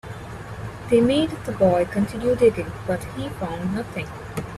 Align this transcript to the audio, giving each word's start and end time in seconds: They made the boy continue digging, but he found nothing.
They 0.89 0.99
made 0.99 1.29
the 1.45 1.51
boy 1.51 1.85
continue 1.85 2.35
digging, 2.35 2.71
but 2.87 3.03
he 3.03 3.29
found 3.29 3.75
nothing. 3.75 4.07